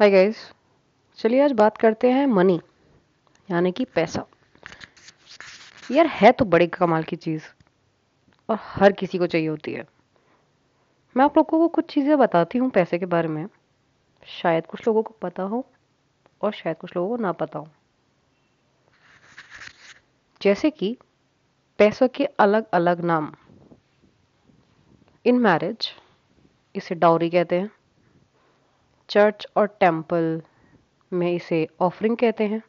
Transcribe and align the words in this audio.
Hi 0.00 0.10
guys 0.10 0.36
चलिए 1.18 1.44
आज 1.44 1.52
बात 1.52 1.76
करते 1.76 2.10
हैं 2.10 2.26
मनी 2.26 2.60
यानी 3.50 3.72
कि 3.72 3.84
पैसा। 3.84 4.26
यार, 5.90 6.06
है 6.06 6.32
तो 6.32 6.44
बड़ी 6.44 6.66
कमाल 6.66 7.02
की 7.02 7.16
चीज़, 7.16 7.42
और 8.48 8.58
हर 8.60 8.92
किसी 8.92 9.18
को 9.18 9.26
चाहिए 9.26 9.48
होती 9.48 9.72
है। 9.72 9.86
मैं 11.16 11.24
आप 11.24 11.36
लोगों 11.38 11.58
को 11.58 11.68
कुछ 11.68 11.92
चीज़ें 11.94 12.18
बताती 12.18 12.58
हूँ 12.58 12.70
पैसे 12.70 12.98
के 12.98 13.06
बारे 13.06 13.28
में। 13.28 13.46
शायद 14.26 14.66
कुछ 14.66 14.86
लोगों 14.86 15.02
को 15.02 15.14
पता 15.22 15.42
हो, 15.42 15.66
और 16.42 16.52
शायद 16.52 16.76
कुछ 16.76 16.96
लोगों 16.96 17.16
को 17.16 17.22
ना 17.22 17.32
पता 17.32 17.58
हो। 17.58 17.68
जैसे 20.42 20.70
कि 20.70 20.96
पैसों 21.78 22.08
के 22.08 22.24
अलग 22.24 22.66
अलग 22.72 23.00
नाम। 23.00 23.32
इन 25.26 25.38
मैरिज 25.38 25.90
इसे 26.76 26.94
डाउरी 26.94 27.30
कहते 27.30 27.60
हैं। 27.60 27.70
चर्च 29.10 29.46
और 29.56 29.66
टेंपल 29.66 30.42
में 31.12 31.32
इसे 31.32 31.68
ऑफरिंग 31.80 32.16
कहते 32.16 32.44
हैं। 32.44 32.62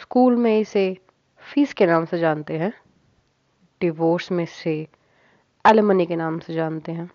स्कूल 0.00 0.36
में 0.36 0.60
इसे 0.60 0.98
फ़ीस 1.38 1.72
के 1.72 1.86
नाम 1.86 2.04
से 2.04 2.18
जानते 2.18 2.58
हैं। 2.58 2.72
डिवोर्स 3.80 4.32
में 4.32 4.44
इसे 4.44 4.88
एलमनी 5.66 6.06
के 6.06 6.16
नाम 6.16 6.38
से 6.38 6.54
जानते 6.54 6.92
हैं। 6.92 7.10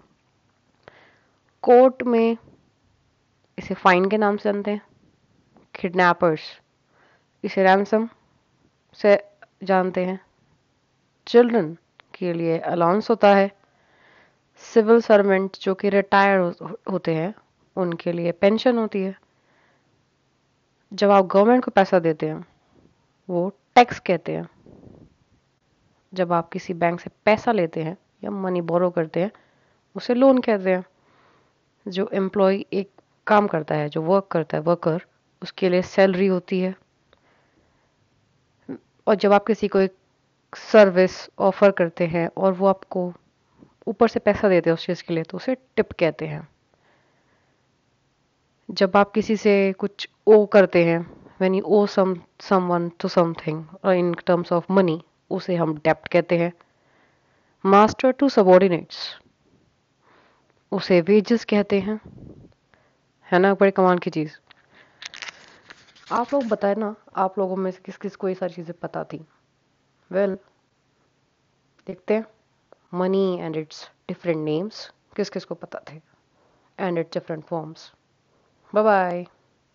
कोर्ट 1.61 2.03
में 2.03 2.37
इसे 3.57 3.73
फाइन 3.73 4.09
के 4.09 4.17
नाम 4.17 4.37
से 4.37 4.51
जानते 4.51 4.71
हैं। 4.71 4.81
किडनैपर्स 5.75 6.61
इसे 7.43 7.63
रैमसम 7.63 8.09
से 8.93 9.23
जानते 9.63 10.05
हैं। 10.05 10.19
चिल्ड्रन 11.27 11.77
के 12.13 12.33
लिए 12.33 12.59
अलाउंस 12.59 13.09
होता 13.09 13.35
है। 13.35 13.51
सिविल 14.57 15.01
सर्वेंट 15.01 15.57
जो 15.61 15.75
कि 15.75 15.89
रिटायर 15.89 16.39
होते 16.91 17.15
हैं 17.15 17.35
उनके 17.79 18.11
लिए 18.11 18.31
पेंशन 18.31 18.77
होती 18.77 19.01
है। 19.01 19.15
जब 20.93 21.09
आप 21.09 21.25
गवर्नमेंट 21.25 21.65
को 21.65 21.71
पैसा 21.71 21.99
देते 21.99 22.29
हैं, 22.29 22.45
वो 23.29 23.49
टैक्स 23.75 23.99
कहते 23.99 24.31
हैं। 24.31 24.49
जब 26.13 26.33
आप 26.33 26.49
किसी 26.49 26.73
बैंक 26.73 26.99
से 26.99 27.09
पैसा 27.25 27.51
लेते 27.51 27.83
हैं 27.83 27.97
या 28.23 28.31
मनी 28.31 28.61
बोरो 28.61 28.89
करते 28.89 29.19
हैं, 29.19 29.31
उसे 29.95 30.13
लोन 30.13 30.41
कहते 30.41 30.71
हैं। 30.71 30.85
जो 31.87 32.09
एम्प्लॉय 32.13 32.65
एक 32.73 32.91
काम 33.27 33.47
करता 33.47 33.75
है, 33.75 33.89
जो 33.89 34.01
वर्क 34.01 34.27
करता 34.31 34.57
है 34.57 34.63
वर्कर 34.63 35.05
उसके 35.41 35.69
लिए 35.69 35.81
सैलरी 35.81 36.27
होती 36.27 36.59
है। 36.59 36.75
और 39.07 39.15
जब 39.15 39.33
आप 39.33 39.45
किसी 39.45 39.67
को 39.67 39.79
एक 39.79 39.95
सर्विस 40.55 41.29
ऑफ़र 41.39 41.71
करते 41.71 42.07
हैं 42.07 42.29
और 42.37 42.53
वो 42.53 42.67
आपको 42.67 43.13
ऊपर 43.87 44.07
से 44.07 44.19
पैसा 44.19 44.49
देते 44.49 44.69
हैं 44.69 44.73
उस 44.73 44.85
चीज़ 44.85 45.03
के 45.03 45.13
लिए 45.13 45.23
तो 45.23 45.37
उसे 45.37 45.55
टिप 45.55 45.91
कहते 45.91 46.27
हैं। 46.27 46.47
जब 48.71 48.97
आप 48.97 49.11
किसी 49.11 49.37
से 49.37 49.73
कुछ 49.73 50.09
ओ 50.27 50.45
करते 50.45 50.85
हैं 50.85 51.29
when 51.41 51.55
you 51.55 51.61
owe 51.61 51.85
someone 51.85 52.89
to 53.03 53.09
something 53.09 53.63
or 53.85 53.93
in 54.01 54.13
terms 54.29 54.51
of 54.51 54.77
money 54.77 54.99
उसे 55.29 55.55
हम 55.55 55.77
डेप्ट 55.77 56.07
कहते 56.07 56.37
हैं। 56.37 56.53
मास्टर 57.65 58.11
टू 58.11 58.29
सबॉर्डिनेट्स 58.29 59.19
उसे 60.71 61.01
वेजेस 61.01 61.45
कहते 61.45 61.79
हैं। 61.79 62.01
है 63.31 63.39
ना 63.39 63.53
बड़े 63.53 63.71
कमाल 63.71 63.97
की 63.97 64.09
चीज़। 64.09 64.31
आप 66.11 66.33
लोग 66.33 66.43
बताए 66.43 66.75
ना 66.75 66.95
आप 67.15 67.39
लोगों 67.39 67.55
में 67.55 67.71
से 67.71 67.79
किस 67.85 67.97
किस 67.97 68.15
को 68.15 68.29
ये 68.29 68.35
सारी 68.35 68.53
चीज़ें 68.53 68.79
पता 68.81 69.03
थी? 69.03 69.25
वेल 70.11 70.35
well, 70.35 70.45
देखते 71.87 72.13
हैं। 72.13 72.25
Money 72.93 73.39
and 73.39 73.55
its 73.55 73.91
different 74.07 74.45
names 74.45 74.93
किस 75.15 75.29
किस 75.29 75.45
को 75.45 75.55
पता 75.55 75.79
थे? 75.91 76.01
And 76.79 76.97
its 76.97 77.13
different 77.13 77.43
forms 77.43 77.93
Bye 78.71 78.83
bye. 78.83 79.38